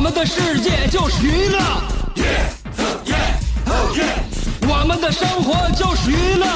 [0.00, 1.58] 我们的世界就是娱乐，
[4.66, 6.46] 我们的生活就是娱乐，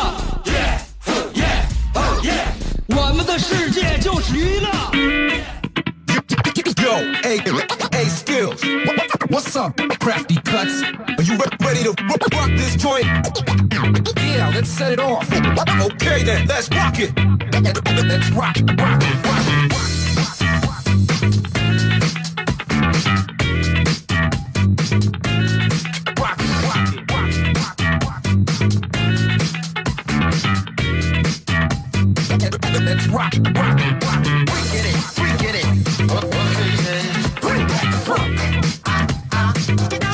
[2.96, 4.70] 我们的世界就是娱乐。
[6.80, 7.38] Yo, hey,
[7.92, 8.62] hey, skills.
[9.28, 10.82] What's up, crafty cuts?
[11.18, 13.04] Are you ready to ro- rock this joint?
[14.24, 15.28] Yeah, let's set it off.
[15.92, 17.12] Okay then, let's rock it.
[18.08, 19.44] Let's rock, rock, rock,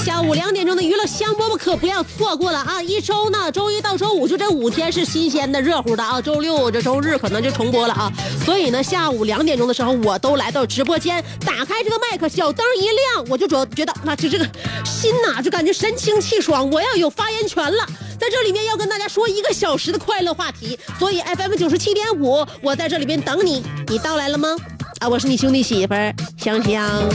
[0.05, 2.83] 下午两点钟的娱乐香饽饽可不要错过了啊！
[2.83, 8.13] 一周呢，周一到周五就这五天是新鲜的、热乎的啊，周六这周日可能就重播了啊。
[8.45, 14.47] 所以呢，下午两点钟的时候，我都来到直播间，打开这个麦克，小灯一亮，我就觉觉得那这这个
[14.85, 17.87] 心呐、就感觉神清气爽，我要有发言权了。
[18.21, 24.55] 在这里面要跟大家说一个小时的快乐话题，所以 FM 九十七点五，我在这里边等你，你到来了吗？
[24.99, 25.95] 啊，我是你兄弟媳妇
[26.37, 27.09] 香香。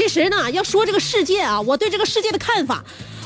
[0.00, 2.82] 其实呢，要说这个世界啊，我对这个世界的看法，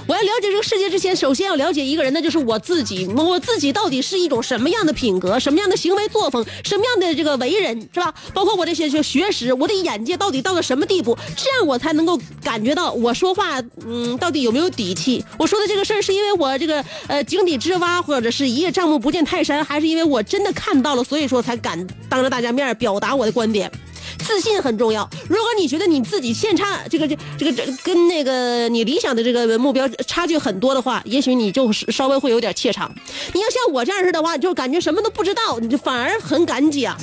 [0.09, 3.07] 我要了解这个世界之前，首先要了解一个人，那就是我自己。
[3.07, 8.13] 我自己到底是一种什么样的品格，什么样的行为作风，什么样的这个为人，是吧？
[8.33, 15.25] 包括我这些学学识，我的眼界到底到了什么地步，这样我才能够感觉到我说话，嗯，到底有没有底气？
[15.39, 23.71] 我说的这个事儿，是因为我这个呃井底之蛙，或者是一叶障目不见泰山，还是因为我真的看到了，所以说才敢当着大家面表达我的观点？
[24.19, 25.09] 自信很重要。
[25.29, 32.95] 如果你觉得你自己现差这个这这个这跟那个你理想的这个目标差距很多的话，也许你就是稍微会有点怯场。
[33.33, 36.97] 你要像我这样式的话，就感觉什么都不知道，你就反而很敢讲。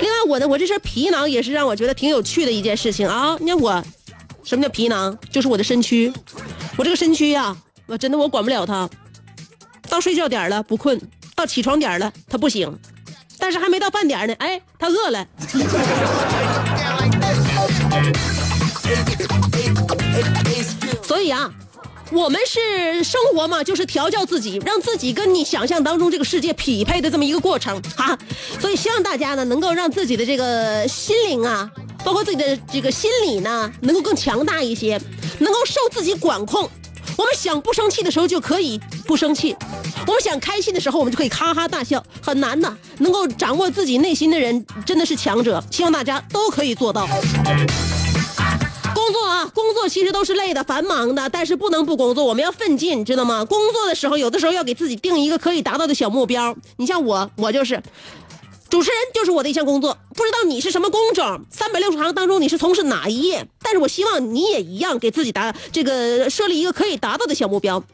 [0.00, 3.36] 另外，我的我这身皮囊也是让我觉得挺有趣的一件事情啊。
[3.40, 3.84] 你看我，
[4.42, 5.16] 什么叫皮囊？
[5.30, 6.12] 就是我的身躯。
[6.76, 7.56] 我这个身躯呀、
[7.86, 8.88] 我真的我管不了它。
[9.88, 11.00] 到睡觉点了不困，
[11.36, 12.76] 到起床点了它不醒。
[13.42, 15.26] 但是还没到饭点呢，哎，他饿了。
[21.02, 21.50] 所以啊，
[22.12, 28.16] 我们是生活嘛，就是调教自己，让自己跟你想象当中这个世界匹配的这么一个过程哈。
[28.60, 31.68] 所以希望大家呢，能够让自己的这个心灵啊，
[32.04, 35.00] 包括自己的这个心理呢，能够更强大一些，
[35.40, 36.70] 能够受自己管控。
[37.16, 39.54] 我们想不生气的时候就可以不生气，
[40.06, 42.72] 我们想开心的时候我们就可以哈哈大笑，很难的。
[42.98, 47.06] 能够掌握自己内心的人真的是强者，希望大家都可以做到。
[48.94, 53.44] 工作啊，工作其实都是累的、繁忙的，但是不能不工作，我们要奋进，知道吗？
[53.44, 56.54] 工作的时候，有的时候要给自己定一个可以达到的小目标。
[56.76, 57.82] 你像我，我就是。
[58.72, 63.46] 主持人就是我的一项工作，不知道你是什么工种，三百六十行当中你是从事哪一页？
[63.60, 67.84] 但是我希望你也一样给自己达这个设立一个可以达到的小目标，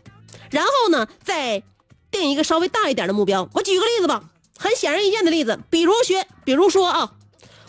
[0.53, 1.65] 然后呢，再
[2.13, 3.49] 定一个稍微大一点的目标。
[3.55, 7.11] 我举个例子吧，很显而易见的例子，比如学，比如说啊，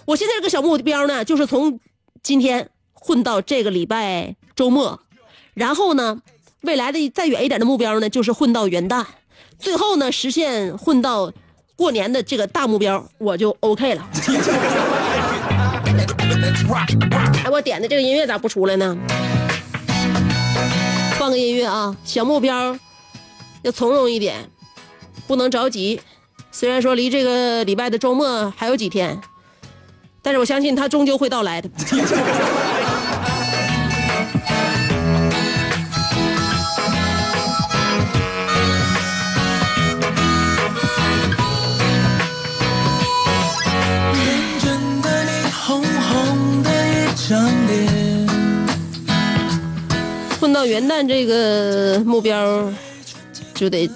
[0.05, 1.79] 我现在这个小目标呢，就是从
[2.21, 4.99] 今天混到这个礼拜周末，
[5.55, 6.21] 然后呢，
[6.61, 9.03] 未来的再远一点的目标呢，就是混到元旦，
[9.57, 11.33] 最后呢，实现混到。
[11.79, 14.05] 过年的这个大目标我就 OK 了。
[17.45, 18.97] 哎，我点的这个音乐咋不出来呢？
[21.17, 22.77] 放个音乐啊，小目标
[23.61, 24.49] 要从容一点，
[25.25, 26.01] 不能着急。
[26.51, 29.21] 虽然说离这个礼拜的周末还有几天，
[30.21, 31.69] 但是我相信它终究会到来的。
[50.53, 52.71] 到元旦这个目标，
[53.53, 53.89] 就得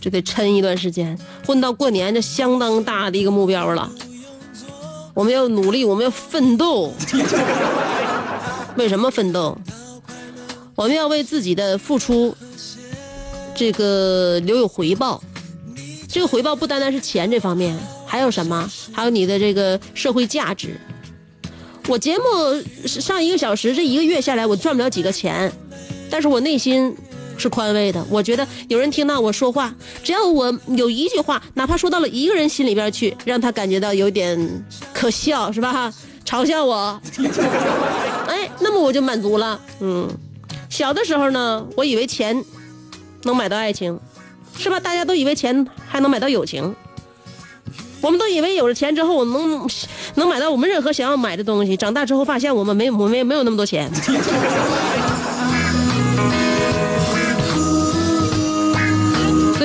[0.00, 1.18] 就得抻一段时间。
[1.46, 3.90] 混到过年，这相当大的一个目标了。
[5.14, 6.92] 我们要努力，我们要奋斗。
[8.76, 9.58] 为什么奋斗？
[10.76, 12.36] 我们要为自己的付出，
[13.54, 15.20] 这个留有回报。
[16.08, 17.76] 这个回报不单单是钱这方面，
[18.06, 18.70] 还有什么？
[18.92, 20.80] 还有你的这个社会价值。
[21.88, 22.22] 我节目
[22.86, 25.50] 上一个小时，这一个月下来，我赚不了几个钱，
[26.10, 26.94] 但是我内心
[27.36, 28.04] 是宽慰的。
[28.10, 35.92] 我觉得有人听到我说话，只要我有一句话，哪怕说到了一个人心里边去，让他感觉到有点可笑，是吧？
[36.24, 37.00] 嘲笑我，
[38.28, 39.58] 哎，那么我就满足了。
[39.80, 40.06] 嗯，
[40.68, 42.44] 小的时候呢，我以为钱
[43.22, 43.98] 能买到爱情，
[44.58, 44.78] 是吧？
[44.78, 46.74] 大家都以为钱还能买到友情。
[48.00, 49.66] 我们都以为有了钱之后，我能
[50.16, 51.76] 能买到我们任何想要买的东西。
[51.76, 53.90] 长大之后发现，我们没我们没没有那么多钱。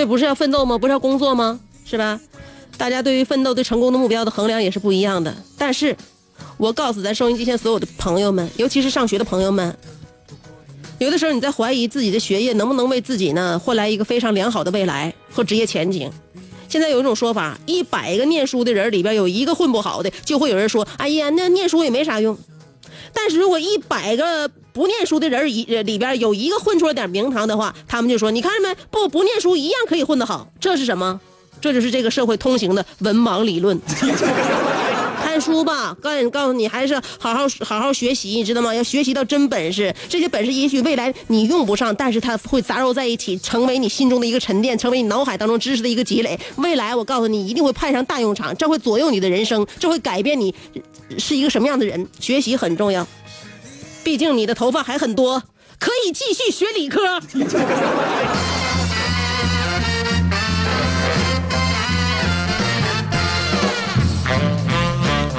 [0.04, 0.78] 这不是要奋斗吗？
[0.78, 1.58] 不是要工作吗？
[1.86, 2.20] 是吧？
[2.78, 5.34] 大家对于奋斗、对成功的目标的衡量也是不一样的。
[5.58, 5.96] 但是，
[6.58, 9.74] 我告诉咱收音机前所有的朋友们，尤其是上学的朋友们，
[11.00, 16.12] 有的时候你在怀疑自己的学业能不能为自己呢换来一个非常良好的未来和职业前景。
[16.68, 22.38] 现在有一种说法，一百个念书的人里边有一个混不好的，就会有人说：“哎呀，那念书也没啥用。”
[23.14, 28.76] 但是如果一百个不念书的人一里边有一个混出了点名堂的话，他们就说：“你看着没？
[28.90, 31.22] 不不念书一样可以混得好。”这是什么？
[31.62, 33.80] 这就是这个社会通行的文盲理论。
[35.24, 38.76] 看书吧，告诉告诉你，还是好好好好学习，你知道吗？
[38.76, 39.94] 要学习到真本事。
[40.10, 46.38] 这些本事也许未来你用不上，但是它会杂糅在一起，成为你心中的一个沉淀，成为你脑海当中知识的一个积累。
[46.58, 50.54] 未来我告诉你，一定会派上大用场，这会左右你的人生，这会改变你
[51.18, 52.08] 是一个什么样的人。
[52.20, 53.08] 学习很重要，
[54.04, 55.42] 毕竟你的头发还很多，
[55.80, 57.00] 可以继续学理科。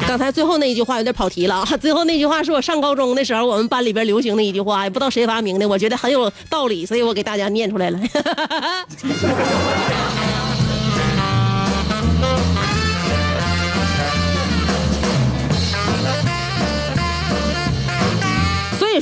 [0.06, 1.64] 刚才最后那一句话有点跑题了啊！
[1.76, 7.98] 最后那句话是我上高中的时候我们班里边流行的一句话，也不知道谁发明的，我觉得很有道理，所以我给大家念出来了。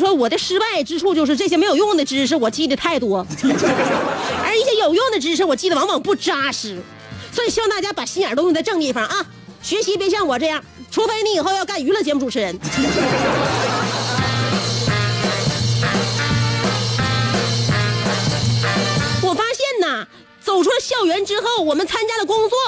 [0.03, 3.25] 说我的失败之处就是这些没有用的知识我记得太多，
[4.45, 6.83] 而一些有用的知识我记得往往不扎实，
[7.31, 9.25] 所以希望大家把心眼都用在正地方啊！
[9.63, 10.61] 学习别像我这样。
[10.91, 12.59] 除非你以后要干娱乐节目主持人。
[19.23, 20.05] 我发现呐，
[20.43, 22.59] 走出了校园之后，我们参加的工作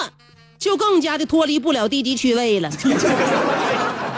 [0.57, 2.71] 就更加的脱离不了低级趣味了。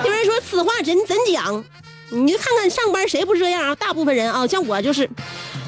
[0.05, 1.65] 有人说此话怎怎讲？
[2.11, 3.75] 你就看看上班谁不是这样啊？
[3.75, 5.09] 大部分人啊，像我就是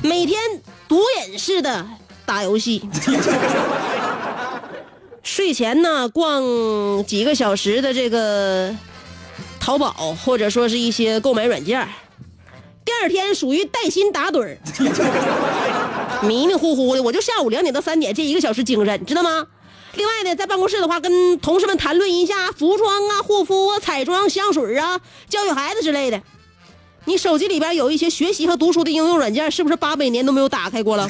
[0.03, 0.41] 每天
[0.87, 1.87] 毒瘾似的
[2.25, 2.89] 打游戏。
[5.23, 6.43] 睡前呢，逛
[7.05, 8.75] 几个小时的这个
[9.61, 9.93] 淘宝，
[10.25, 11.87] 或者说是一些购买软件
[12.85, 14.57] 第二天属于带薪打盹，
[16.23, 19.47] 迷迷糊糊的，我就下午两点到三点这一个小时精神，知道吗？
[19.99, 26.23] 另外呢，在办公室的话，跟同事们谈论一下服装啊、护肤啊、彩妆、香水啊、教育孩子之类的。
[27.05, 31.09] 你手机里边有一些学习和读书的应用软件，是不是八百年都没有打开过了？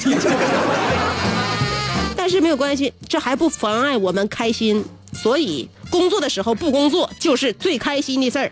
[2.17, 4.83] 但是没有关系，这还不妨碍我们开心。
[5.13, 8.51] 所以工作的时候不工作就是最开心的事儿。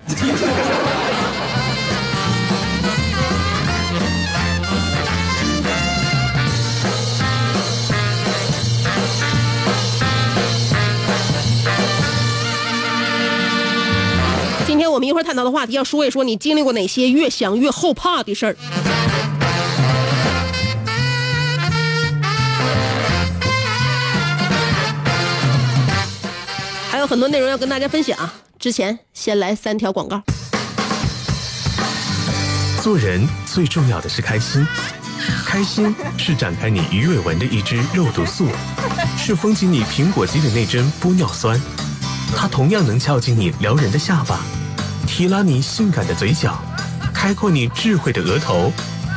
[14.92, 18.56] 我们一会儿探讨的话题，要说一说你经历过哪些越想越后怕的事儿。
[26.90, 28.18] 还有很多内容要跟大家分享，
[28.58, 30.22] 之前先来三条广告。
[32.82, 34.66] 做人最重要的是开心，
[35.46, 38.48] 开心是展开你鱼尾纹的一支肉毒素，
[39.18, 41.62] 是封紧你苹果肌的那针玻尿酸，
[42.36, 44.40] 它同样能翘起你撩人的下巴，
[45.08, 46.62] 提拉你性感的嘴角，
[47.14, 48.72] 开阔你智慧的额头，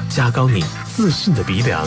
[0.08, 0.64] 加高你
[0.96, 1.86] 自信的鼻梁。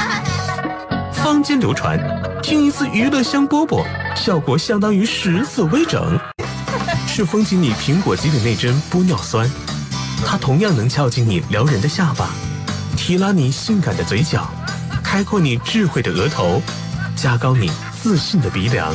[1.14, 1.98] 坊间流传，
[2.42, 3.82] 听一次娱乐香饽饽。
[4.14, 6.18] 效果相当于十次微整，
[7.06, 9.48] 是封紧你苹果肌的那针玻尿酸，
[10.26, 12.28] 它同样能翘起你撩人的下巴，
[12.96, 14.46] 提拉你性感的嘴角，
[15.02, 16.60] 开阔你智慧的额头，
[17.14, 17.70] 加高你
[18.02, 18.94] 自信的鼻梁。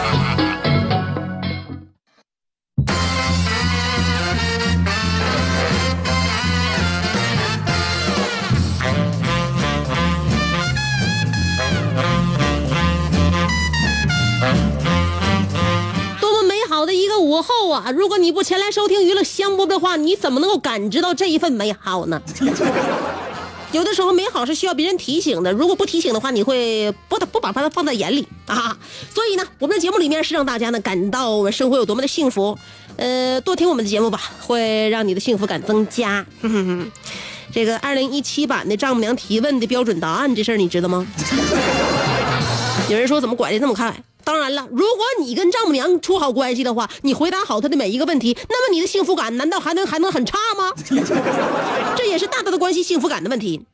[17.81, 17.91] 啊！
[17.91, 22.21] 如果你不前来收听娱乐香饽饽的话，你怎么能够感知到这一份美好呢？
[23.71, 28.77] 有的时候美好是需要别人提醒的，如果不提醒的话，你会不不把它放在眼里啊。
[29.13, 32.57] 所以呢，我们的节目里面是让大家呢感到我们生活有多么的幸福，
[32.97, 36.25] 呃，多听我们的节目吧，会让你的幸福感增加。
[37.53, 41.05] 这个二零一七版的丈母娘提问的标准答案这事儿你知道吗？
[42.89, 44.03] 有人说怎么拐的这么快？
[44.31, 50.71] 当然了，如果你跟丈母娘处好关系的话，你回答好她的每一个问题，那么你的幸福感难道还能还能很差吗？
[51.97, 53.65] 这也是大大的关系幸福感的问题。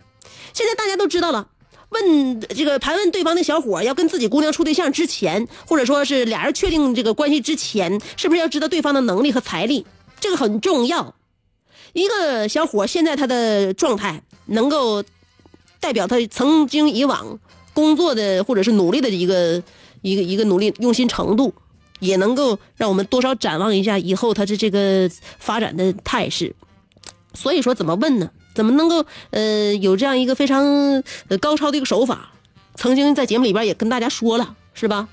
[0.53, 1.49] 现在大家都知道了，
[1.89, 9.85] 问这个盘问对方的小伙要跟自己姑娘处对象之前，或者说是俩人确定这个关系之前，是不是要知道对方的能力和财力？
[10.19, 11.13] 这个很重要。
[11.93, 15.03] 一个小伙现在他的状态能够
[15.79, 17.37] 代表他曾经以往
[17.75, 19.61] 工作的或者是努力的一个
[20.07, 21.53] 一个一个努力用心程度，
[21.99, 25.09] 也能够让我们多少展望一下以后他的这个
[25.39, 26.55] 发展的态势。
[27.33, 28.29] 所以说，怎么问呢？
[28.55, 30.63] 怎么能够呃有这样一个非常
[31.27, 32.31] 呃高超的一个手法？
[32.75, 35.07] 曾经在节目里边也跟大家说了，是吧？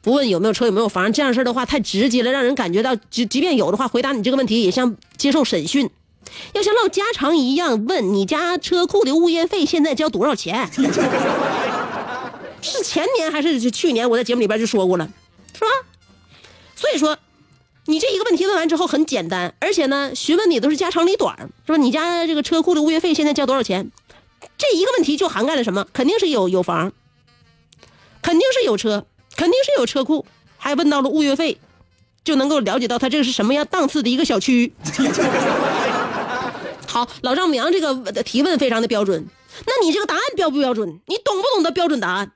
[0.00, 5.90] 不问有没有车有没有房，这样事儿的话太直接了，让人感觉到即即便有的话，回答你这个问题也像接受审讯。
[6.52, 10.68] 要像唠家常一样问你家车库的物业费现在交多少钱？
[12.60, 14.08] 是前年还是去年？
[14.08, 15.08] 我在节目里边就说过了，
[15.54, 15.66] 是吧？
[16.74, 17.16] 所以说，
[17.86, 21.36] 你这一个问题问完之后很简单，而且呢，询问你都是家长里短，
[21.66, 21.76] 是吧？
[21.76, 23.90] 你家这个车库的物业费现在交多少钱？
[24.56, 25.86] 这一个问题就涵盖了什么？
[25.92, 26.92] 肯定是有有房，
[28.22, 31.58] 肯定是有车，肯定是有车库，还问到了物业费，
[32.24, 34.72] 就能够了解到他这个是什么样档次的一个小区。
[36.86, 39.26] 好，老丈母娘这个提问非常的标准，
[39.66, 41.00] 那你这个答案标不标准？
[41.06, 42.32] 你懂不懂得标准答案？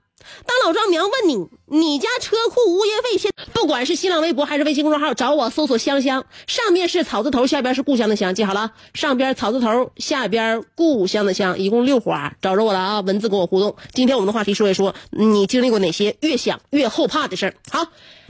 [0.46, 13.00] 当老丈母娘问你，你家车库物业费现，不管是新浪微博还是微信公众号，找我搜索香香，上面是草字头，下边是故乡的乡，记好了，上边草字头，下边故乡的乡，一共六划，找着我了啊！
[13.00, 13.76] 文字跟我互动。
[13.92, 17.54] 今天我们的话题说一说，你经历过哪些越想越后怕的事儿？
[17.70, 17.86] 好，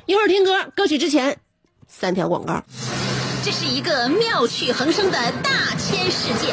[0.07, 1.39] 一会儿听歌，歌曲之前
[1.89, 2.63] 三条广告。
[3.45, 6.53] 这是一个妙趣横生的大千世界。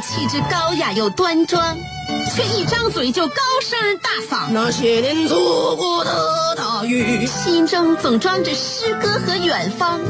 [0.00, 1.76] 气质高雅又端庄，
[2.34, 4.50] 却一张嘴就高声大嗓。
[4.50, 10.00] 那些年错过的大雨，心中总装着诗歌和远方，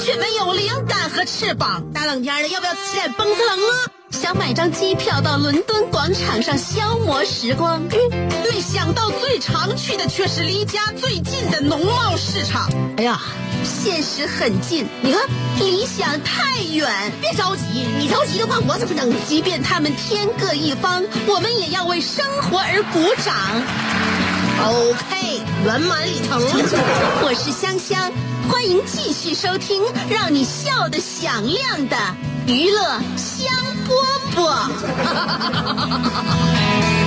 [0.00, 1.82] 却没有灵感和翅膀。
[1.92, 3.93] 大冷天的，要不要起点蹦子冷啊？
[4.14, 7.82] 想买张机票到伦敦广场上消磨时光，
[8.44, 12.70] 没想到最常去的却是离家最近的农贸市场。
[12.96, 13.20] 哎呀，
[13.64, 15.20] 现实很近，你看
[15.58, 17.12] 理想太远。
[17.20, 19.12] 别着急，你着急的话，我怎么整？
[19.26, 23.34] 即便他们天各一方，我们也要为生活而鼓掌。
[24.64, 26.40] OK，圆满礼成。
[27.20, 28.12] 我是香香，
[28.48, 31.96] 欢迎继续收听让你笑得响亮的
[32.46, 33.46] 娱乐香
[33.88, 33.94] 饽
[34.34, 34.44] 饽。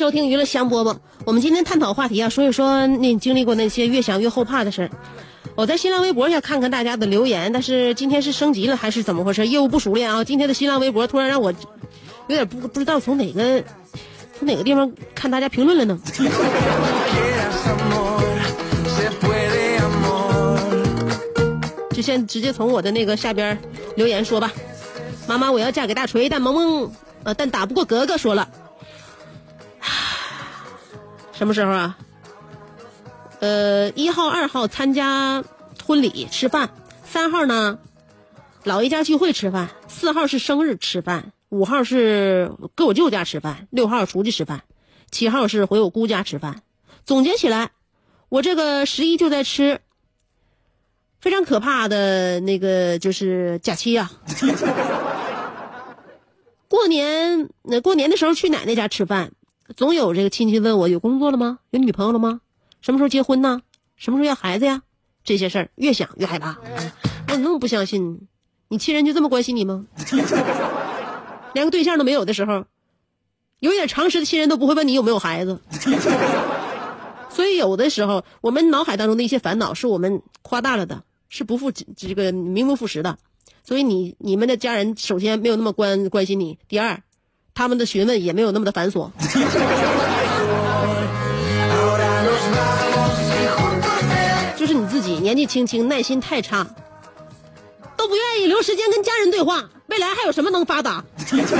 [0.00, 0.96] 收听娱乐香饽饽。
[1.26, 4.90] 我们今天探讨话题啊，说一说你经历过那些越想越后怕的事儿。
[5.54, 9.46] 我在新浪微博上看看大家的留言，但是今天是升级了还是怎么回事？
[9.46, 10.24] 业务不熟练啊！
[10.24, 13.62] 今天的新浪微博突然让我有点不不知道从哪个
[14.38, 16.00] 从哪个地方看大家评论了呢.
[21.92, 23.58] 就先直接从我的那个下边
[23.96, 24.50] 留言说吧。
[25.28, 26.90] 妈妈，我要嫁给大锤，但萌萌
[27.24, 28.48] 呃，但打不过格格，说了。
[31.40, 31.96] 什么时候啊？
[33.38, 35.42] 呃，一号、二号参加
[35.86, 36.68] 婚礼吃饭，
[37.02, 37.78] 三号呢，
[38.62, 44.64] 姥爷家聚会吃饭，四号是生日吃饭，五号是搁我舅家吃饭，六号出去吃饭，
[45.10, 46.60] 七号是回我姑家吃饭。
[47.06, 47.70] 总结起来，
[48.28, 49.80] 我这个十一就在吃
[51.22, 54.10] 非常可怕的那个就是假期呀、
[56.68, 59.32] 过年那过年的时候去奶奶家吃饭，
[59.76, 61.58] 总有这个亲戚问我有工作了吗？
[61.70, 62.40] 有女朋友了吗？
[62.80, 63.62] 什么时候结婚呢？
[63.96, 64.82] 什么时候要孩子呀？
[65.22, 66.56] 这些事儿越想越害怕。
[67.28, 68.26] 我怎么那么不相信？
[68.68, 69.86] 你亲人就这么关心你吗？
[71.52, 72.64] 连个对象都没有的时候，
[73.58, 75.60] 有点常识的亲人都不会问你有没有孩子。
[77.28, 83.18] 所以有的时候，我们脑海当中的一些烦恼是我们夸大了的，是不负这个名不副实的。
[83.62, 87.02] 所以你你们的家人首先没有那么关关心你，第二，
[87.60, 89.10] 他们的询问也没有那么的繁琐。
[94.56, 96.66] 就是你自己年纪轻轻，耐心太差，
[97.98, 101.04] 都不愿意留时间跟家人对话，未来还有什么能发达？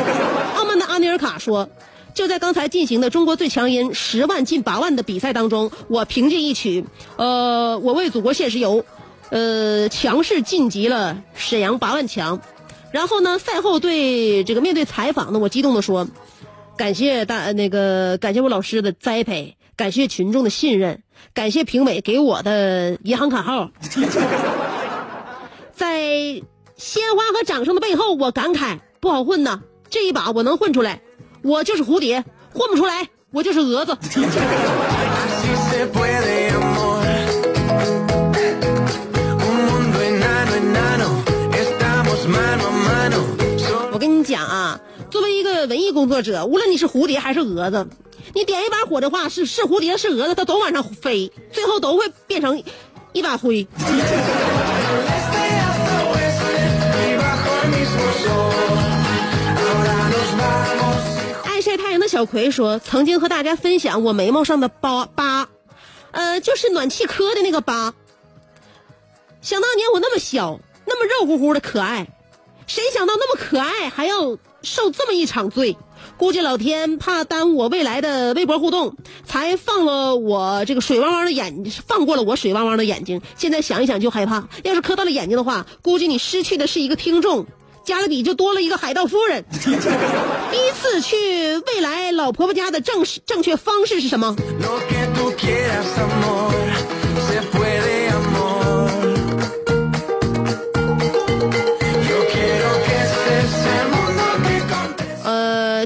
[0.56, 1.68] 傲慢的阿尼尔卡说
[2.16, 6.86] ：“就在刚才进行的中国最强音十万进八万的比赛当中，我凭借一曲
[7.16, 8.82] 呃，我为祖国献石油，
[9.28, 12.40] 呃，强势晋级了沈阳八万强。
[12.92, 16.06] 然后呢，赛后对这个面对采访呢，我激动的说。”
[16.76, 21.02] 感谢大那个，感谢我老师的栽培，感谢群众的信任，
[21.34, 23.70] 感谢评委给我的银行卡号。
[25.76, 26.00] 在
[26.78, 31.02] 鲜花和掌声的背后，我感慨不好混呐，这一把我能混出来，
[31.42, 32.24] 我就是蝴蝶，
[32.54, 33.98] 混不出来，我就是蛾子。
[45.66, 47.86] 文艺工作者，无论你是蝴蝶还是蛾子，
[48.34, 52.62] 你点一把火的话，是是蝴蝶是蛾子，它都往上飞，最后都会变成
[53.12, 53.66] 一把灰。
[61.44, 65.48] 爱晒太阳的小葵说，曾经和大家分享我眉毛上的疤疤，
[66.12, 67.92] 呃，就是暖气磕的那个疤。
[69.42, 72.06] 想当年我那么小，那么肉乎乎的可爱，
[72.66, 75.76] 谁想到那么可爱，还要受这么一场罪？
[76.16, 78.94] 估计老天怕耽误我未来的微博互动，
[79.24, 83.20] 才放了我这个水汪汪的眼，放过了我水汪汪的眼睛。
[83.36, 87.46] 现在想一想就害怕，要是磕到了眼睛的话，估计你失去的是一个听众，
[87.84, 89.44] 加勒比就多了一个海盗夫人。
[89.52, 94.34] 第一次去未来老婆婆家的正正确方式是什么？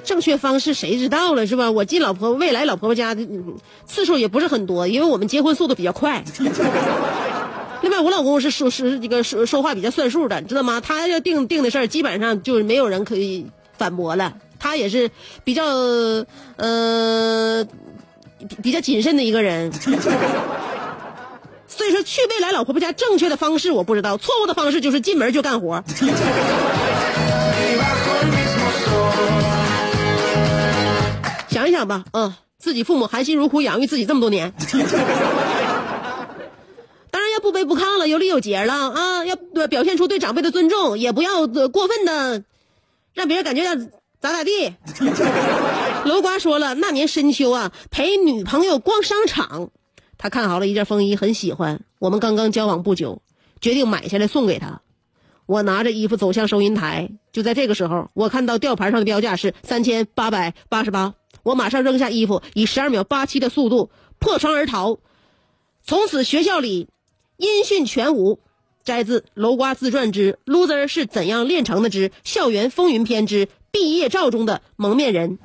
[0.01, 1.71] 正确方式谁知道了是吧？
[1.71, 3.27] 我进老婆未来老婆婆家的、
[3.87, 6.23] 次数也不是很多，因为我们结婚速度比较快。
[7.83, 10.81] 另外，我老公是说是这个说说话比较算数的，知道吗？
[10.81, 14.35] 他要定定的事儿，基本上就是没有人可以反驳了。
[14.59, 15.11] 他也是
[15.45, 15.65] 比较
[16.57, 17.67] 呃
[18.63, 19.71] 比较谨慎的一个人。
[21.67, 25.83] 所以说，去未来老婆婆家正确的方式我不知道，错误的方式就是进门就干活。
[31.75, 34.53] 想吧，嗯，自己父母含辛茹苦养育自己这么多年，
[37.11, 38.91] 当然要不卑不亢了，有礼有节了。
[38.91, 42.43] 啊，要呃表现出对长辈的尊重，也不要呃过分的
[43.13, 43.75] 让别人感觉到
[44.21, 44.75] 咋咋地。
[46.07, 49.71] 楼瓜说了，那年深秋啊，陪女朋友逛商场，
[50.19, 53.23] 他看好了一件风衣，很喜欢，我们刚刚交往不久，
[53.61, 54.81] 决定买下来送给他。
[55.47, 64.99] 我拿着衣服走向收银台，就在这个时候，我看到吊牌上的标价是三千八百八十八，我马上扔下衣服，以十二秒八七的速度破窗而逃。
[65.87, 66.89] 从此学校里
[67.37, 68.41] 音讯全无。
[68.85, 75.39] 摘自《楼瓜自传之 Loser 是怎样炼成的之校园风云篇之毕业照中的蒙面人》。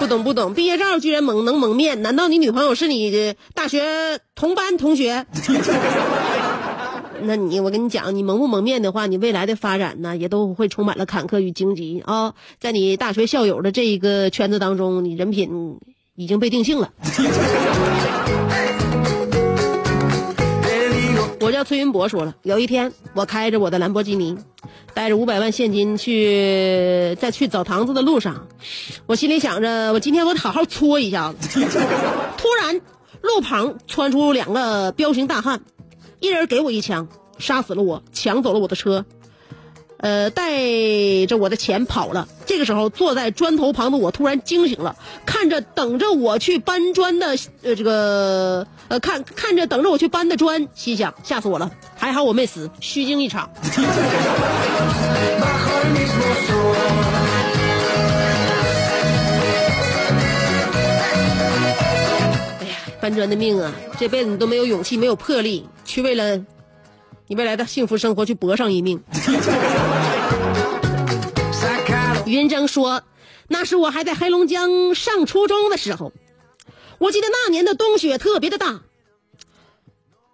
[0.00, 2.02] 不懂不懂，毕业照居然蒙能蒙面？
[2.02, 5.24] 难道你女朋友是你的大学同班同学？
[7.24, 15.78] 那你我跟你讲，你蒙不蒙面的话，你未来的发展呢，也都会充满了坎坷与荆棘啊、在你大学校友的这一个圈子当中，你人品
[16.16, 16.92] 已经被定性了。
[21.42, 24.36] 我叫崔云博说了，有一天我开着我的兰博基尼，
[24.94, 28.46] 带着五百万现金去，在去澡堂子的路上，
[29.06, 31.60] 我心里想着，我今天我得好好搓一下子。
[32.36, 32.80] 突然，
[33.22, 35.62] 路旁窜出两个彪形大汉，
[36.20, 39.04] 一人给我一枪，杀死了我，抢走了我的车，
[39.96, 42.28] 呃，带着我的钱跑了。
[42.46, 53.50] 这个时候，坐在砖头旁的我突然惊醒了，看着等着我去搬砖的呃这个呃看看着等着我去搬的砖，心想吓死我了，还好我没死，虚惊一场。
[63.10, 66.36] 搬砖的命啊，这辈子你都没有勇气，没有魄力去为了
[67.26, 69.02] 你未来的幸福生活去搏上一命。
[72.24, 73.02] 云峥说
[73.50, 76.12] ：“那是我还在黑龙江上初中的时候，
[76.98, 78.82] 我记得那年的冬雪特别的大。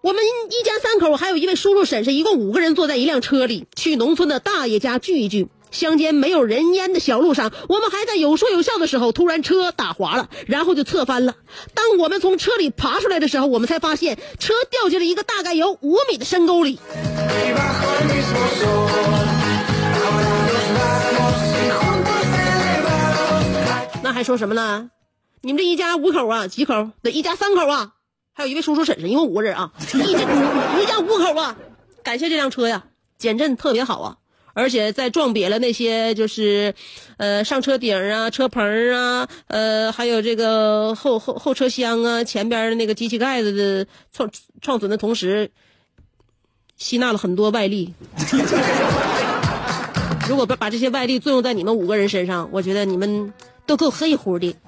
[0.02, 5.48] 我们一家三口还有一位叔叔婶婶，一共五个人坐在一辆车里去农村的大爷家聚一聚。
[5.70, 11.34] 乡间没有人烟的小路上，我们还在有说有笑的时候，突然车打滑了，然后就侧翻了。
[11.74, 16.78] 当我们从车里爬出来的时候，我们才发现车掉进了一个大概有五米的深沟里。
[24.02, 24.90] 那还说什么呢？
[25.42, 26.90] 你们这一家五口啊，几口？
[27.02, 27.92] 对，一家三口啊，
[28.32, 30.20] 还有一位叔叔婶婶，一共五个人啊，一家
[30.80, 31.56] 一家五口啊。
[32.02, 32.84] 感谢这辆车呀，
[33.18, 34.16] 减震特别好啊，
[34.56, 36.74] 而且在撞瘪了那些就是，
[37.18, 44.30] 呃，上车顶啊、车棚啊，呃，还有这个后后后车厢啊、前边的那个机器盖子的创
[44.62, 45.50] 创损的同时，
[46.78, 47.92] 吸纳了很多外力。
[50.26, 53.30] 如果把把这些外力作用在你们五个人身上，我觉得你们
[53.66, 54.56] 都够黑乎的。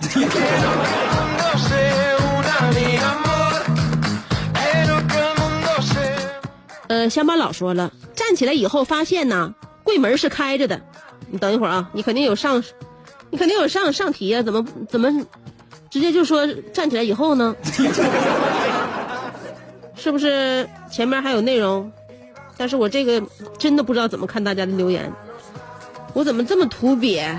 [6.88, 9.54] 呃，乡巴佬说了，站起来以后发现呢，
[9.88, 10.78] 柜门是开着的。
[11.30, 12.62] 你等一会儿啊，你肯定有上，
[13.30, 15.10] 你肯定有上上题啊，怎么怎么
[15.88, 17.56] 直接就说站起来以后呢？
[19.96, 21.90] 是不是前面还有内容？
[22.58, 23.22] 但是我这个
[23.56, 25.10] 真的不知道怎么看大家的留言，
[26.12, 27.34] 我怎么这么土瘪？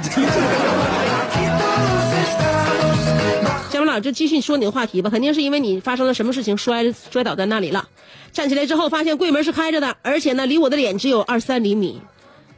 [3.70, 7.88] 乡巴佬就继续说你的话题吧，肯定是因为你发生了什么事情摔摔倒在那里了。
[8.32, 12.02] 站起来之后发现柜门是开着的，而且呢离我的脸只有二三厘米。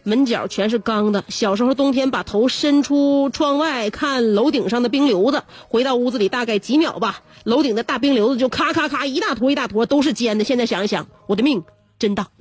[0.03, 1.23] 门角全是钢的。
[1.29, 10.43] 小时候冬天把头伸出窗外看楼顶上的冰瘤子，回到屋子里大概几秒吧，楼顶的大冰瘤子就咔咔咔一大坨一大坨都是尖的。
[10.43, 11.63] 现在想一想，我的命
[11.99, 12.27] 真大。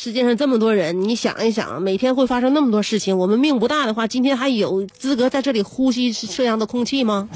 [0.00, 7.28] 世界上这么多人，你想一想，每天会发生那么多事情，我们命不大的话，今天还有资格在这里呼吸这样的空气吗？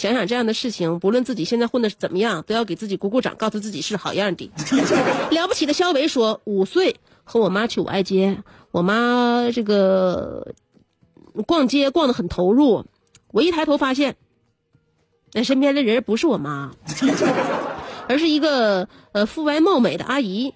[0.00, 4.50] 想想这样的事情，不论自己现在混的怎么样，都要给自己鼓鼓掌，告诉自己是好样的。
[5.30, 10.54] 了不起的肖维说，五岁和我妈去五爱街，我妈这个
[11.46, 12.86] 逛街逛得很投入，
[13.30, 14.16] 我一抬头发现，
[15.34, 16.70] 那身边的人不是我妈，
[18.08, 20.54] 而是一个呃肤白貌美的阿姨。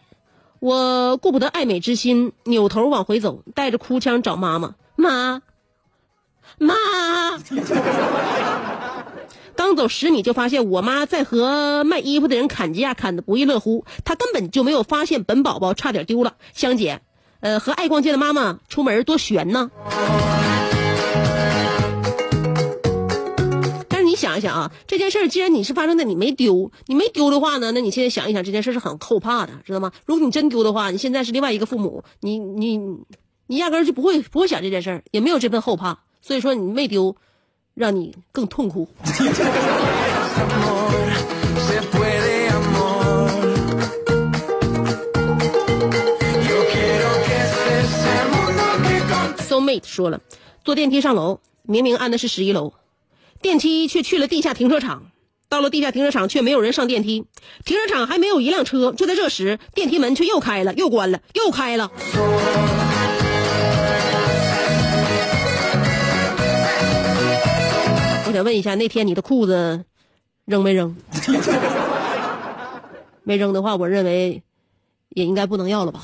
[0.58, 5.42] 我顾不得爱美之心，扭头往回走，带着哭腔找妈妈，妈，
[6.56, 6.74] 妈。
[9.56, 13.84] 刚走十米，就发现我妈在和卖衣服的人砍价，砍得不亦乐乎。
[14.04, 16.34] 她根本就没有发现本宝宝差点丢了。
[16.52, 17.00] 香姐，
[17.40, 19.70] 呃，和爱逛街的妈妈出门多悬呢。
[23.88, 29.92] 但是你想一想啊，这件事儿既然你是发生在你没丢，你没丢的话呢，那你现在想一想，这件事是很后怕的，知道吗？
[30.04, 32.78] 如果你真丢的话，你现在是另外一个父母，你你
[33.46, 36.00] 你压根儿就不会不会想这件事儿，也没有这份后怕。
[36.20, 37.14] 所以说你没丢，
[37.74, 38.88] 让你更痛苦。
[49.48, 50.20] Soulmate 说了，
[50.64, 52.74] 坐电梯上楼，明明按的是十一楼，
[53.42, 55.10] 电梯却去了地下停车场。
[55.48, 57.26] 到了地下停车场，却没有人上电梯，
[57.64, 58.92] 停车场还没有一辆车。
[58.92, 61.90] 就在这时，电梯门却又开了，又关了，又开了。
[68.34, 69.84] 我想问一下，那天你的裤子
[70.44, 70.92] 扔没扔？
[73.22, 74.42] 没扔的话，我认为
[75.10, 76.00] 也应该不能要了吧。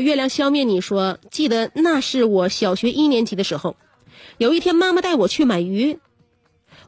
[0.00, 3.76] 月亮消灭你说，记得那是我小学一年级的时候，
[4.38, 5.98] 有一天妈妈带我去买鱼，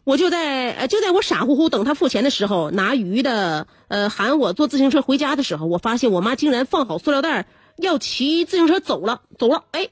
[0.05, 7.47] 我就在呃就在我傻乎乎等她付钱的时候，拿鱼的呃喊我坐自行车回家的时候，我发现我妈竟然放好塑料袋
[7.77, 9.89] 要骑自行车走了，走了，哎，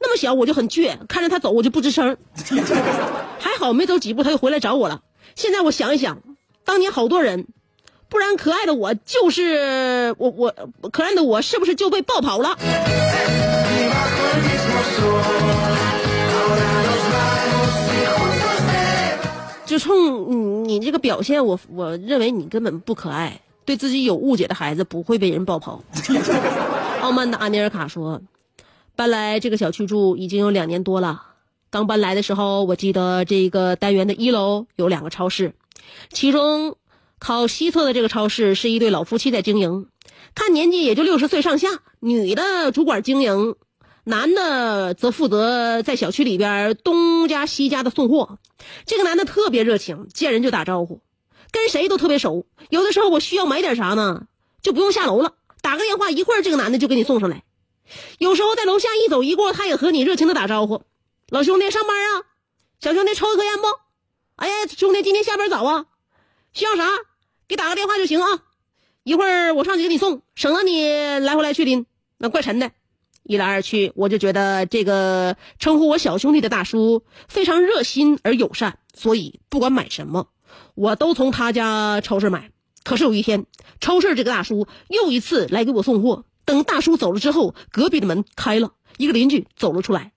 [0.00, 2.16] 那么小我就很倔，看着他走我就不吱声，
[3.38, 5.02] 还好没走几步他又回来找我了。
[5.34, 6.22] 现在我想一想，
[6.64, 7.46] 当年好多人。
[8.12, 10.54] 不然可爱的我就是我我
[10.90, 12.54] 可爱的我是不是就被抱跑了？
[19.64, 23.40] 就冲你你这个表现，我我认为你根本不可爱。
[23.64, 25.82] 对自己有误解的孩子不会被人抱跑。
[27.00, 28.20] 傲慢的阿尼尔卡说，
[28.94, 31.22] 搬来这个小区住已经有两年多了。
[31.70, 35.54] 刚搬来的时候，我记得这个单元的一楼有两个超市，
[36.10, 36.76] 其中
[37.22, 39.86] 靠西侧的这个超市是一对老夫妻在经营，
[40.34, 41.68] 看年纪也就六十岁上下，
[42.00, 43.54] 女的主管经营，
[44.02, 48.40] 男的则负责在小区里边东家西家的送货。
[48.86, 51.00] 这个男的特别热情，见人就打招呼，
[51.52, 52.44] 跟谁都特别熟。
[52.70, 54.26] 有的时候我需要买点啥呢，
[54.60, 57.44] 就不用下楼了，打个电话，一会儿这个男的就给你送上来。
[58.18, 60.82] 有时候在楼下一走一过，他也和你热情的打招呼
[61.30, 62.26] ：“老兄弟上班啊？
[62.80, 63.68] 小兄弟抽一颗烟不？
[64.34, 65.86] 哎呀，兄弟今天下班早啊？
[66.52, 66.84] 需要啥？
[67.52, 68.26] 给打个电话就行啊。
[69.02, 70.88] 一会儿我上去给你送，省得你
[71.18, 71.84] 来回来去拎，
[72.16, 72.72] 那怪沉的。”
[73.24, 80.28] 一来二去，我就觉得这个称呼我小兄弟的大叔非常热心而友善，所以不管买什么，
[80.74, 82.50] 我都从他家超市买。
[82.84, 83.44] 可是有一天，
[83.80, 86.24] 超市这个大叔又一次来给我送货。
[86.46, 90.12] 等大叔走了之后，隔壁的门开了，一个邻居走了出来。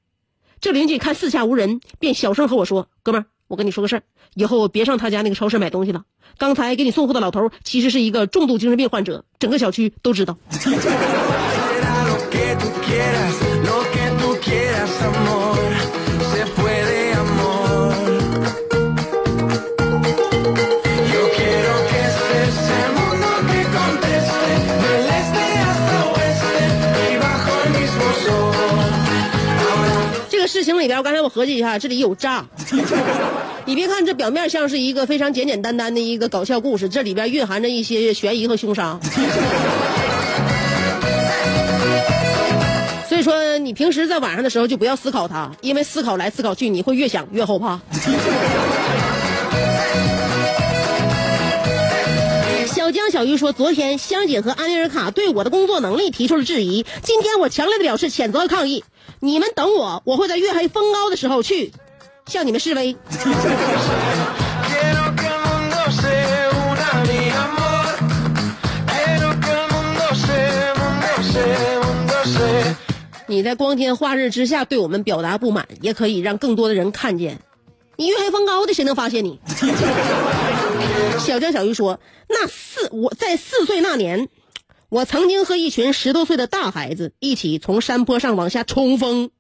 [0.62, 4.04] 这邻居看四下无人，便小声和我说：“哥们儿，我跟你说个事儿，
[4.34, 6.04] 以后别上他家那个超市买东西了。
[6.38, 10.38] 刚才给你送货的老头其实是一个重度精神病患者，整个小区都知道。”
[30.46, 32.46] 个事情里边，刚才我合计一下，这里有诈。
[33.66, 39.00] 你别看这表面像是一个非常简简单单的一个搞笑故事，这里边蕴含着一些悬疑和凶杀。
[43.10, 47.80] 所以说，你平时在晚上的时候就不要思考它，因为思考来思考去，你会越想越后怕。
[53.12, 58.84] 小鱼说，昨天香姐和安妮尔卡对我的工作能力提出了质疑，今天我强烈的表示谴责和抗议。
[59.20, 61.72] 你们等我，我会在月黑风高的时候去
[62.28, 62.96] 向你们示威。
[73.28, 77.40] 你在光天化日之下对我们表达不满，也可以让更多的人看见。
[77.98, 79.40] 你月黑风高的，谁能发现你？
[81.20, 84.30] 小江小鱼说：“那四我在四岁那年，
[84.90, 89.32] 我曾经和一群十多岁的大孩子一起从山坡上往下冲锋。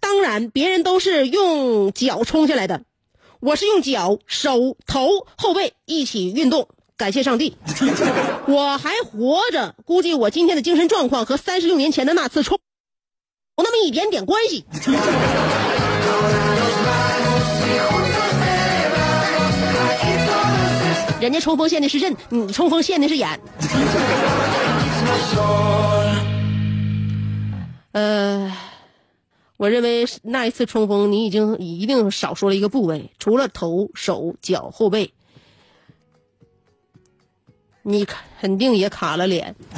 [0.00, 2.82] 当然，别人都是用脚冲下来的，
[3.40, 6.68] 我是用脚、手、头、后背一起运动。
[6.96, 7.56] 感谢上帝，
[8.46, 9.74] 我还活着。
[9.84, 12.58] 估计我今天的精神状况和三十六年前的那次冲
[13.56, 14.64] 有那么一点点关系。
[21.22, 23.38] 人家冲锋陷的是刃，你冲锋陷的是眼。
[27.92, 28.52] 呃，
[29.56, 35.12] 我认为那一次冲锋，你已经一定少说了一个部位，除了头、手、脚、后背，
[37.82, 38.04] 你
[38.40, 39.54] 肯定也卡了脸。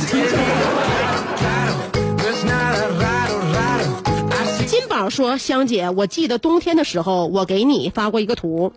[4.66, 8.72] 金宝说：“香姐，我记得冬天的时候，我给你发过一个图，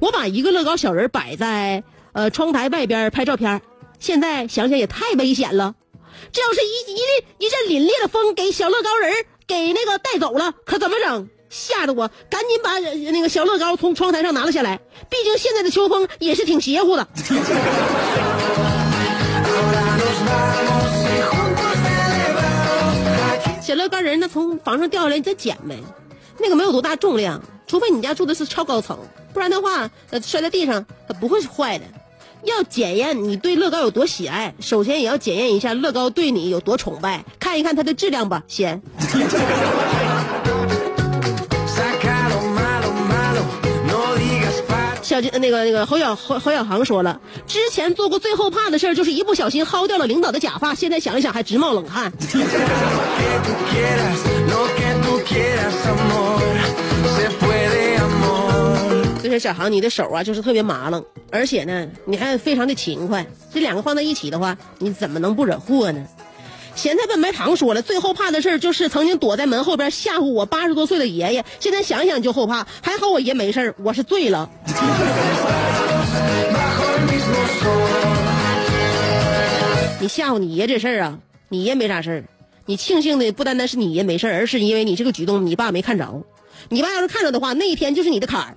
[0.00, 1.84] 我把一个乐高小人摆在
[2.16, 3.60] 呃窗台外边拍照片，
[3.98, 5.74] 现在想想也太危险了。
[6.32, 9.12] 这要是一一一阵凛冽的风给小乐高人
[9.46, 11.28] 给那个带走了，可怎么整？
[11.50, 14.80] 吓得我赶紧把那个小乐高从窗台上拿了下来。
[15.10, 17.06] 毕竟现在的秋风也是挺邪乎的。
[23.60, 25.76] 小乐高人呢从房上掉下来，你再捡呗。
[26.38, 28.98] 那个没有多大重量，除非你家住的是超高层，
[29.34, 31.84] 不然的话，呃，摔在地上它不会是坏的。
[32.44, 38.82] 要检验你对乐高有多喜爱，首先也要检验一下乐高对你有多崇拜，看一看它的质量吧，先。
[45.02, 52.12] 小金那个那个侯小侯侯小航说了，之前做过最后怕的事儿就是一不小心薅掉了领导的假发，现在想一想还直冒冷汗。
[59.26, 59.26] amor.
[59.26, 66.06] 所以说小航你的手啊就是特别麻愣，而且呢你还非常的勤快，这两个放在一起的话，你怎么能不惹祸呢？
[66.76, 72.64] 咸菜拌白糖说了，最后怕的事儿就是曾经躲在门后边吓唬我八十多岁的爷爷，现在想想就后怕。
[72.82, 74.48] 还好我爷没事儿，我是醉了。
[79.98, 81.18] 你吓唬你爷这事儿啊，
[81.48, 82.22] 你爷没啥事儿，
[82.66, 86.22] 你庆幸的不单单是你爷没事儿，而是因为你这个举动你爸没看着。
[86.68, 88.56] 你爸要是看着的话，那一天就是你的坎儿。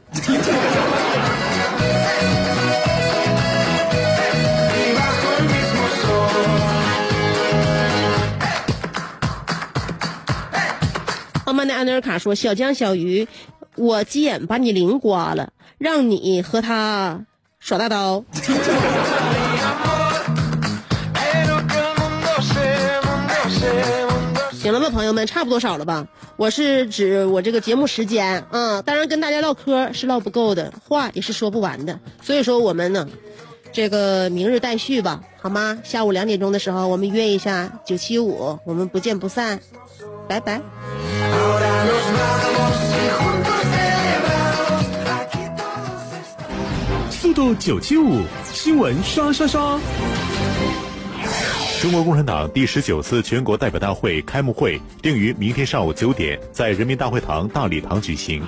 [11.46, 13.28] 傲慢的安德尔卡说：“小江小鱼，
[13.76, 17.20] 我急眼把你零刮了，让你和他
[17.60, 18.24] 耍大刀。
[25.00, 26.06] 朋友们，差不多少了吧？
[26.36, 31.98] 我是指我这个节目时间啊、当然跟大家唠嗑是唠不够的，话也是说不完的。
[32.22, 33.08] 所以说我们呢，
[33.72, 35.80] 这个明日待续吧，好吗？
[35.86, 39.58] 下午两点钟的时候，我们约一下九七五，我们不见不散，
[40.28, 40.62] 拜拜。
[47.10, 49.80] 速度九七五新闻刷刷刷。
[51.82, 58.44] 中国共产党第十九次全国代表大会开幕会定于明天上午九点在人民大会堂大礼堂举行。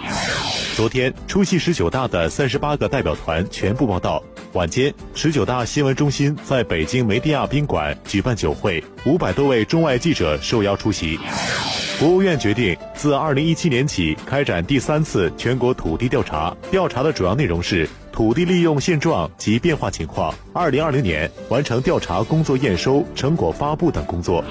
[0.76, 4.22] 昨天，出席十九大的三十八个代表团全部报到。
[4.52, 11.18] 晚间，十九大新闻中心在北京梅地亚宾馆举办酒会，五百多位中外记者受邀出席。
[11.98, 20.34] 国务院决定自二零一七年起开展第三次全国土地调查，调查的主要内容是土地利用现状及变化情况。
[20.54, 24.44] 二零二零年完成调查工作验收、成果发布等工作。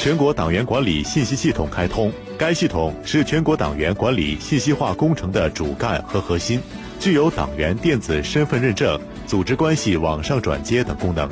[0.00, 6.60] 全国党员管理信息系统开通，该系统是全国党员管理信息化工程的主干和核心，
[7.00, 11.28] 具有党员电子身份认证、组织关系网上转接等功能。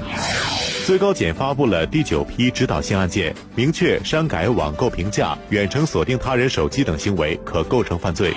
[0.87, 8.33] 最高检发布了第九批指导性案件，明确删改网购评价、远程锁定他人手机等行为可构成犯罪。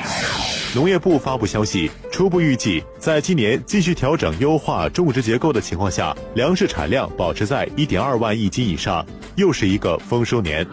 [0.74, 10.66] 农业部发布消息，初步预计，在今年继续调整优化种植结构的情况下，粮食产量保持在一点二万亿斤以上，又是一个丰收年。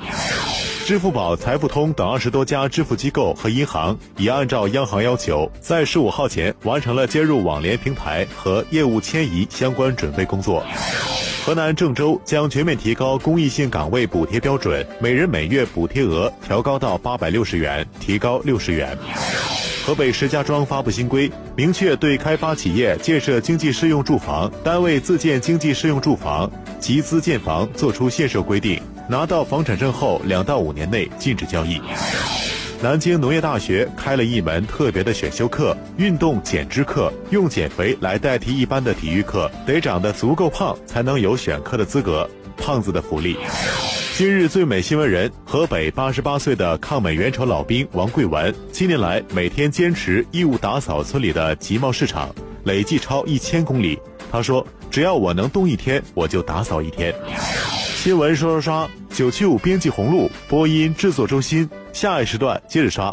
[0.87, 10.65] 支付宝、财付通等二十多家支付机构和银行已按照央行要求，在十五号前完成了接入网联平台和业务迁移相关准备工作。
[11.45, 18.97] 河南郑州将全面提高公益性岗位补贴标准，每人每月补贴额调高到八百六十元，提高六十元。
[19.85, 31.81] 河北石家庄发布新规，明确对开发企业建设经济适用住房、单位自建经济适用住房、集资建房作出限售规定，拿到房产证后两到五年内禁止交易。
[32.83, 42.29] 南京农业大学开了一门特别的选修课——运动减脂课，用减肥来代替一般的体育课，得长得足够胖才能有选课的资格。
[42.59, 43.37] 胖子的福利。
[44.15, 52.35] 今日最美新闻人，河北八十八岁的抗美援朝老兵王桂文，近年来每天坚持义务打扫村里的集贸市场，
[52.65, 53.99] 累计超一千公里。
[54.33, 57.15] 他说：“只要我能动一天，我就打扫一天。”
[58.07, 63.13] 新闻刷刷刷，九七五编辑红路播音制作中心，下一时段接着刷。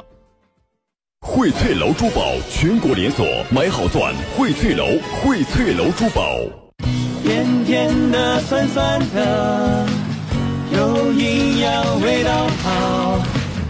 [1.19, 4.85] 荟萃楼珠宝全国连锁，买好钻，荟萃楼，
[5.23, 6.37] 荟萃楼珠宝。
[7.23, 9.87] 甜甜的，酸酸的，
[10.71, 13.19] 有营养，味道好，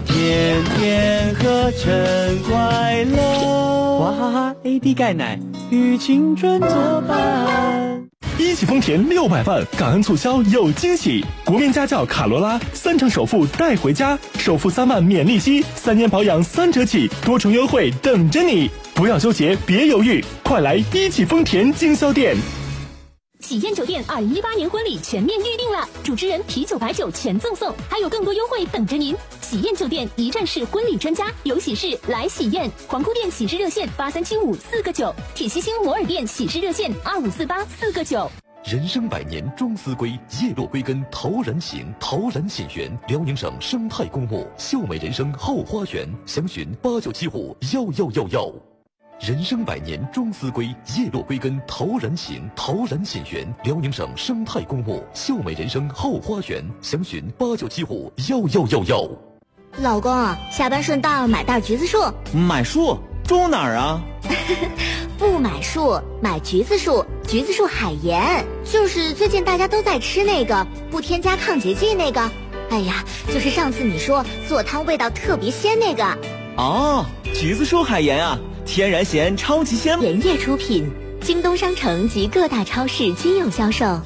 [0.04, 3.98] 天天喝真快乐。
[3.98, 8.10] 娃哈哈 AD 钙奶与青春作伴。
[8.36, 11.24] 一汽丰田六百万感恩促销有惊喜！
[11.44, 18.68] 国民家轿卡罗拉三成首付带回家，首付三万免利息，三年保养三折起，多重优惠等着你！
[18.92, 22.36] 不要纠结，别犹豫，快来一汽丰田经销店。
[23.44, 29.14] 喜宴酒店二零一八年婚礼全面预定了，主持人啤酒白酒全赠送，还有更多优惠等着您。
[29.42, 32.70] 喜宴酒店一站式婚礼专家，有喜事来喜宴。
[32.88, 38.30] 皇姑店喜事热线八三七五四个九，铁西星摩尔店喜事热线二五四八四个九。
[38.64, 48.73] 人生百年终思归，叶落归根陶然醒，陶然显园，辽宁省生态公墓秀美人生后花园，详询八九七五幺幺幺幺。
[49.26, 59.08] 人生百年终思归，叶落归根陶然醒，陶然显园，辽宁省生态公墓秀美人生后花园，详询八九七五幺幺幺幺。
[59.78, 60.12] 老公，
[60.50, 61.98] 下班顺道买袋橘子树。
[62.34, 64.02] 买树种哪儿啊？
[65.16, 67.02] 不买树，买橘子树。
[67.26, 72.20] 橘子树海盐，就是最近大家都在吃那个，不添加抗结剂那个。
[72.68, 73.02] 哎呀，
[73.32, 76.04] 就是上次你说做汤味道特别鲜那个。
[76.58, 80.00] 哦，橘子树海盐啊，天然咸，超级鲜。
[80.00, 80.90] 盐业出品，
[81.20, 84.00] 京东商城及各大超市均有销售。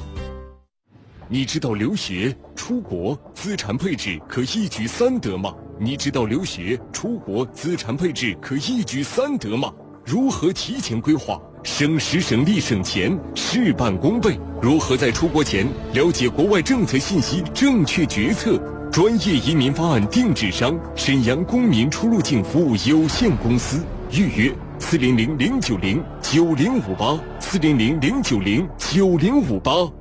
[1.29, 5.53] 你知道留学、出国资产配置可一举三得吗？
[5.79, 9.71] 你知道留学、出国资产配置可一举三得吗？
[10.05, 14.37] 如何提前规划，省时省力省钱，事半功倍？
[14.61, 18.59] 如何在出国前了解国外政策信息，正确决策？
[18.91, 29.98] 专业移民方案定制商沈阳公民出入境服务有限公司，预约四零零零九零九零五八四零零零九零九零五八。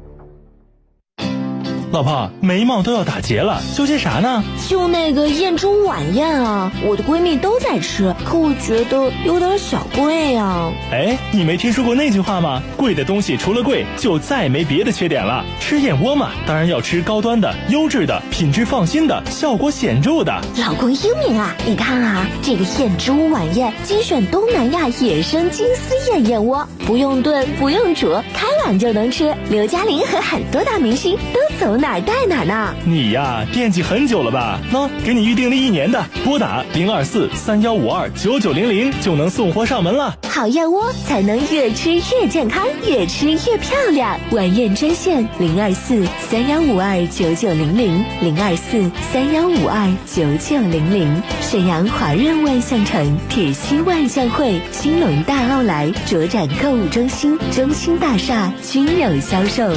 [1.91, 4.45] 老婆，眉毛都要打结了，纠结啥呢？
[4.69, 12.63] 就那个燕之屋晚宴啊，我的闺蜜都在吃，可我觉得有点小贵呀、哎，你没听说过那句话吗？
[12.77, 15.43] 贵的东西除了贵，就再没别的缺点了。
[15.61, 20.39] 吃燕窝嘛，当然要吃高端的、优质的、品质放心的、效果显著的。
[20.59, 21.57] 老公英明啊！
[21.67, 29.35] 你看啊，这个燕之屋晚宴精选东南亚野生金丝燕燕窝，不用炖，不用煮，开碗就能吃。
[29.49, 32.75] 刘嘉玲和很多大明星都走哪儿带哪儿呢。
[32.85, 34.59] 你呀，惦记很久了吧？
[34.73, 40.13] 喏、给你预定了一年的，拨打零二四三幺五二九九零零就能送货上门了。
[40.29, 44.19] 好燕窝才能越吃越健康，越吃越漂亮。
[44.33, 51.23] 晚宴专线零二四三幺五二九九零零零二四三幺五二九九零零。
[51.41, 59.73] 沈阳华润万象城、铁西万象汇、兴隆大奥莱、卓展购物中心、中心大厦均有销售。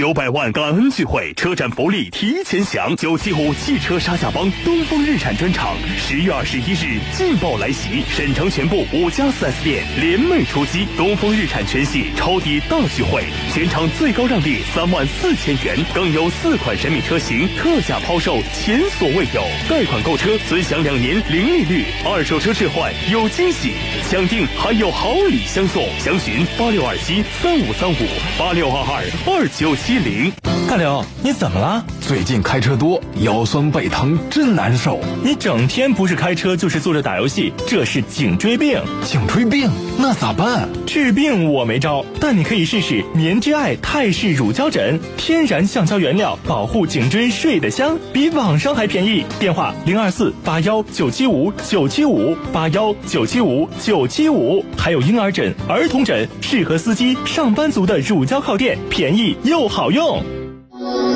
[0.00, 2.96] 九百万感恩聚会，车展福利提前享。
[2.96, 19.44] 九七五汽车沙下帮东风日产专场，十月二十一日劲爆来袭，沈城全部五家 4S 店联袂出击，东风日产全系超低大聚会，全场最高让利三万四千元，更有四款神秘车型特价抛售，前所未有。
[19.68, 23.74] 贷款购车尊享两年零利率，二手车置换有惊喜，
[24.08, 25.86] 抢 定还有好礼相送。
[25.98, 30.32] 详询八六二七三五三五八六二二二九七零。
[30.68, 31.84] 大刘，你怎么了？
[32.00, 35.00] 最近开车多，腰酸背疼，真难受。
[35.22, 38.80] 你整天不是开车就是坐着打游戏，这是颈椎病。
[39.04, 39.68] 颈椎病
[40.02, 40.66] 那咋办？
[40.86, 49.22] 治病我没招，但你可以试试棉之爱泰式乳胶枕，天然橡胶原料，保护颈椎睡得香，比网上还便宜。
[49.38, 60.22] 电话零二四八幺九七五九七五八幺九七五九七五，还有婴儿枕、儿童枕，适合司机、上班族的乳胶靠垫，便宜又好用。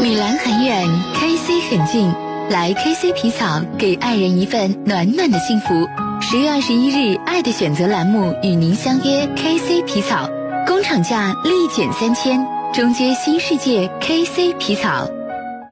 [0.02, 2.12] 米兰很远，KC 很近，
[2.50, 5.72] 来 KC 皮草给爱人一份暖暖的幸福。
[6.20, 10.28] 十月二十一日，《爱的选择》栏目与您相约 KC 皮草，
[10.66, 15.08] 工厂价立减三千，中街新世界 KC 皮草。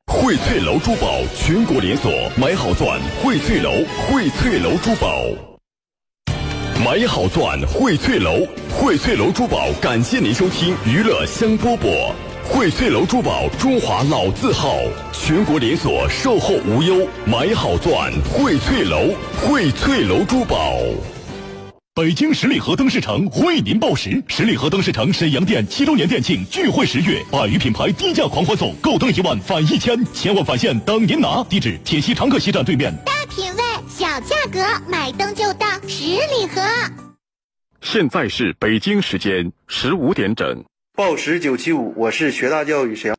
[0.06, 3.70] 荟翠楼珠宝全国连锁，买好钻，荟翠楼，
[4.08, 5.08] 荟翠楼珠宝。
[6.84, 8.46] 买好钻，荟翠楼，
[8.78, 12.12] 荟翠楼珠宝感谢您收听娱乐香饽饽。
[12.54, 14.76] 荟翠楼珠宝，中华老字号，
[15.10, 17.08] 全国连锁，售后无忧。
[17.24, 19.08] 买好钻，荟翠楼，
[19.40, 20.76] 荟翠楼珠宝。
[21.94, 31.42] 北京十里河灯饰城为您报时，十里河灯饰城沈阳店七周年店庆聚会十月，百余品牌低价狂欢送，购灯一万返一千，千万返现等您拿。
[31.44, 32.94] 地址：铁西长客西站对面。
[33.02, 36.60] 大品位，小价格，买灯就到十里河。
[37.80, 40.62] 现在是北京时间十五点整。
[40.94, 43.10] 报时九七五，我是学大教育沈阳。